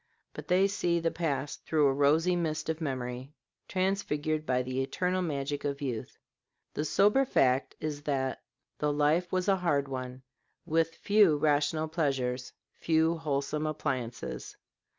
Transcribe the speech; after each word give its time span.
But 0.33 0.47
they 0.47 0.67
see 0.67 0.99
the 0.99 1.11
past 1.11 1.63
through 1.63 1.85
a 1.85 1.93
rosy 1.93 2.35
mist 2.35 2.69
of 2.69 2.81
memory, 2.81 3.35
transfigured 3.67 4.47
by 4.47 4.63
the 4.63 4.81
eternal 4.81 5.21
magic 5.21 5.63
of 5.63 5.79
youth. 5.79 6.17
The 6.73 6.85
sober 6.85 7.23
fact 7.23 7.75
is 7.79 8.01
that 8.01 8.41
the 8.79 8.91
life 8.91 9.31
was 9.31 9.47
a 9.47 9.57
hard 9.57 9.87
one, 9.87 10.23
with 10.65 10.95
few 10.95 11.37
rational 11.37 11.87
pleasures, 11.87 12.51
few 12.79 13.15
wholesome 13.17 13.67
appliances. 13.67 14.57